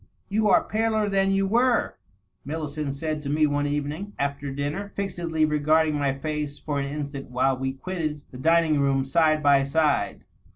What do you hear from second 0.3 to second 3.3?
"You are paler than you were,^^ Millicent said to